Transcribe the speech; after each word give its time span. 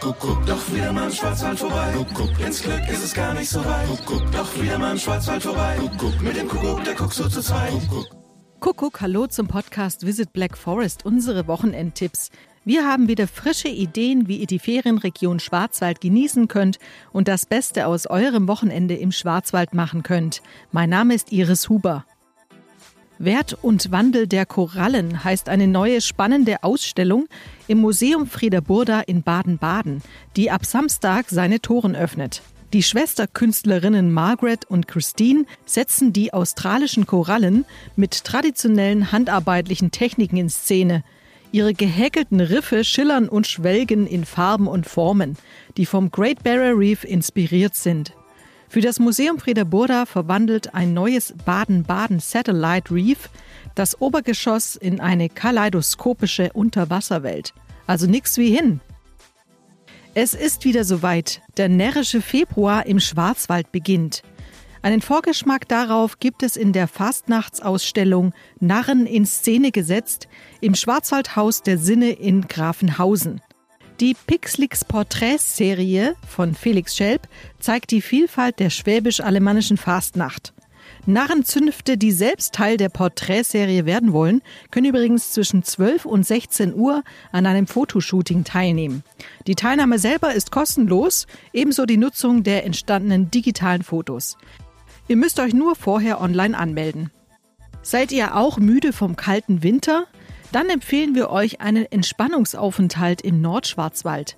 Kuckuck, 0.00 0.46
doch 0.46 0.72
wieder 0.72 0.94
mal 0.94 1.08
im 1.08 1.12
Schwarzwald 1.12 1.58
vorbei. 1.58 1.92
Kuckuck, 1.92 2.40
ins 2.40 2.62
Glück 2.62 2.88
ist 2.88 3.04
es 3.04 3.12
gar 3.12 3.34
nicht 3.34 3.50
so 3.50 3.62
weit. 3.62 3.86
Kuckuck, 3.86 4.32
doch 4.32 4.60
wieder 4.60 4.78
mal 4.78 4.92
im 4.92 4.98
Schwarzwald 4.98 5.42
vorbei. 5.42 5.76
Kuckuck, 5.78 6.22
mit 6.22 6.36
dem 6.36 6.48
Kuckuck, 6.48 6.82
der 6.84 6.94
guckt 6.94 7.12
so 7.12 7.28
zu 7.28 7.42
zweit. 7.42 7.70
Kuckuck. 7.70 8.06
Kuckuck, 8.60 9.00
hallo 9.02 9.26
zum 9.26 9.46
Podcast 9.46 10.06
Visit 10.06 10.32
Black 10.32 10.56
Forest, 10.56 11.04
unsere 11.04 11.46
Wochenendtipps. 11.46 12.30
Wir 12.64 12.86
haben 12.86 13.08
wieder 13.08 13.28
frische 13.28 13.68
Ideen, 13.68 14.26
wie 14.26 14.36
ihr 14.36 14.46
die 14.46 14.58
Ferienregion 14.58 15.38
Schwarzwald 15.38 16.00
genießen 16.00 16.48
könnt 16.48 16.78
und 17.12 17.28
das 17.28 17.44
Beste 17.44 17.86
aus 17.86 18.06
eurem 18.06 18.48
Wochenende 18.48 18.94
im 18.94 19.12
Schwarzwald 19.12 19.74
machen 19.74 20.02
könnt. 20.02 20.40
Mein 20.72 20.88
Name 20.88 21.14
ist 21.14 21.30
Iris 21.30 21.68
Huber. 21.68 22.06
Wert 23.22 23.58
und 23.60 23.92
Wandel 23.92 24.26
der 24.26 24.46
Korallen 24.46 25.22
heißt 25.22 25.50
eine 25.50 25.66
neue 25.66 26.00
spannende 26.00 26.64
Ausstellung 26.64 27.26
im 27.68 27.78
Museum 27.78 28.26
Frieder 28.26 28.62
Burda 28.62 29.00
in 29.00 29.22
Baden-Baden, 29.22 30.00
die 30.36 30.50
ab 30.50 30.64
Samstag 30.64 31.26
seine 31.28 31.60
Toren 31.60 31.94
öffnet. 31.94 32.40
Die 32.72 32.82
Schwesterkünstlerinnen 32.82 34.10
Margaret 34.10 34.64
und 34.70 34.88
Christine 34.88 35.44
setzen 35.66 36.14
die 36.14 36.32
australischen 36.32 37.04
Korallen 37.04 37.66
mit 37.94 38.24
traditionellen 38.24 39.12
handarbeitlichen 39.12 39.90
Techniken 39.90 40.38
in 40.38 40.48
Szene. 40.48 41.04
Ihre 41.52 41.74
gehäkelten 41.74 42.40
Riffe 42.40 42.84
schillern 42.84 43.28
und 43.28 43.46
schwelgen 43.46 44.06
in 44.06 44.24
Farben 44.24 44.66
und 44.66 44.86
Formen, 44.86 45.36
die 45.76 45.84
vom 45.84 46.10
Great 46.10 46.42
Barrier 46.42 46.78
Reef 46.78 47.04
inspiriert 47.04 47.74
sind. 47.74 48.14
Für 48.70 48.80
das 48.80 49.00
Museum 49.00 49.40
Frieder 49.40 49.64
Burda 49.64 50.06
verwandelt 50.06 50.76
ein 50.76 50.94
neues 50.94 51.34
Baden-Baden 51.44 52.20
Satellite 52.20 52.94
Reef 52.94 53.28
das 53.74 54.00
Obergeschoss 54.00 54.76
in 54.76 55.00
eine 55.00 55.28
kaleidoskopische 55.28 56.52
Unterwasserwelt. 56.52 57.52
Also 57.88 58.06
nix 58.06 58.38
wie 58.38 58.54
hin. 58.54 58.80
Es 60.14 60.34
ist 60.34 60.64
wieder 60.64 60.84
soweit. 60.84 61.42
Der 61.56 61.68
närrische 61.68 62.22
Februar 62.22 62.86
im 62.86 63.00
Schwarzwald 63.00 63.72
beginnt. 63.72 64.22
Einen 64.82 65.00
Vorgeschmack 65.00 65.66
darauf 65.66 66.20
gibt 66.20 66.44
es 66.44 66.56
in 66.56 66.72
der 66.72 66.86
Fastnachtsausstellung 66.86 68.32
Narren 68.60 69.04
in 69.04 69.26
Szene 69.26 69.72
gesetzt 69.72 70.28
im 70.60 70.76
Schwarzwaldhaus 70.76 71.62
der 71.62 71.76
Sinne 71.76 72.10
in 72.12 72.46
Grafenhausen. 72.46 73.40
Die 74.00 74.14
Pixlix 74.14 74.82
Porträtserie 74.82 76.16
von 76.26 76.54
Felix 76.54 76.96
Schelp 76.96 77.28
zeigt 77.58 77.90
die 77.90 78.00
Vielfalt 78.00 78.58
der 78.58 78.70
schwäbisch-alemannischen 78.70 79.76
Fastnacht. 79.76 80.54
Narrenzünfte, 81.04 81.98
die 81.98 82.10
selbst 82.10 82.54
Teil 82.54 82.78
der 82.78 82.88
Porträtserie 82.88 83.84
werden 83.84 84.14
wollen, 84.14 84.40
können 84.70 84.86
übrigens 84.86 85.32
zwischen 85.32 85.62
12 85.62 86.06
und 86.06 86.26
16 86.26 86.74
Uhr 86.74 87.04
an 87.30 87.44
einem 87.44 87.66
Fotoshooting 87.66 88.44
teilnehmen. 88.44 89.04
Die 89.46 89.54
Teilnahme 89.54 89.98
selber 89.98 90.32
ist 90.32 90.50
kostenlos, 90.50 91.26
ebenso 91.52 91.84
die 91.84 91.98
Nutzung 91.98 92.42
der 92.42 92.64
entstandenen 92.64 93.30
digitalen 93.30 93.82
Fotos. 93.82 94.38
Ihr 95.08 95.16
müsst 95.16 95.38
euch 95.40 95.52
nur 95.52 95.76
vorher 95.76 96.22
online 96.22 96.56
anmelden. 96.56 97.10
Seid 97.82 98.12
ihr 98.12 98.34
auch 98.34 98.56
müde 98.56 98.94
vom 98.94 99.16
kalten 99.16 99.62
Winter? 99.62 100.06
Dann 100.52 100.68
empfehlen 100.68 101.14
wir 101.14 101.30
euch 101.30 101.60
einen 101.60 101.86
Entspannungsaufenthalt 101.90 103.22
im 103.22 103.40
Nordschwarzwald. 103.40 104.36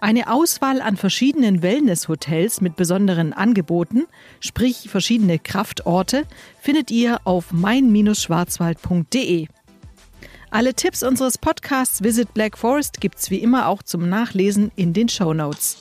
Eine 0.00 0.30
Auswahl 0.30 0.82
an 0.82 0.96
verschiedenen 0.98 1.62
Wellnesshotels 1.62 2.60
mit 2.60 2.76
besonderen 2.76 3.32
Angeboten, 3.32 4.06
sprich 4.40 4.90
verschiedene 4.90 5.38
Kraftorte, 5.38 6.24
findet 6.60 6.90
ihr 6.90 7.20
auf 7.24 7.52
mein-schwarzwald.de. 7.52 9.46
Alle 10.50 10.74
Tipps 10.74 11.02
unseres 11.02 11.38
Podcasts 11.38 12.04
Visit 12.04 12.34
Black 12.34 12.58
Forest 12.58 13.00
gibt's 13.00 13.30
wie 13.30 13.38
immer 13.38 13.66
auch 13.66 13.82
zum 13.82 14.08
Nachlesen 14.08 14.70
in 14.76 14.92
den 14.92 15.08
Show 15.08 15.32
Notes. 15.32 15.78